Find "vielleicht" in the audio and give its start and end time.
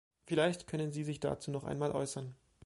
0.25-0.65